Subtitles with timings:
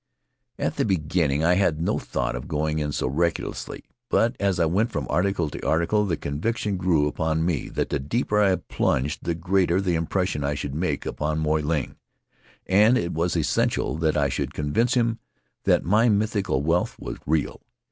[0.57, 3.83] At the beginning I had no thought of going in so recklessly.
[4.09, 7.99] But as I went from article to article the conviction grew upon me that the
[7.99, 11.97] deeper I plunged the greater the impression I should make upon Moy Ling,
[12.65, 15.19] and it was essential that I should convince him
[15.65, 17.61] that my mythical wealth was real.